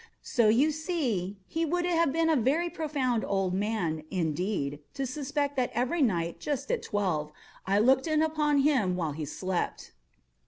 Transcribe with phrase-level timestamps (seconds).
[0.23, 5.55] So you see he would have been a very profound old man, indeed, to suspect
[5.57, 7.31] that every night, just at twelve,
[7.67, 9.91] I looked in upon him while he slept.